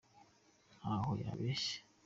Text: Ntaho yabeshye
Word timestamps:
Ntaho 0.77 1.11
yabeshye 1.23 1.77